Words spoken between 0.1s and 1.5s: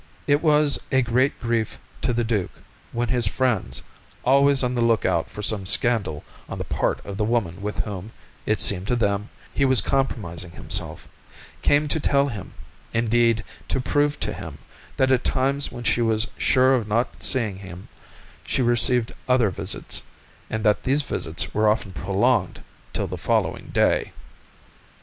It was a great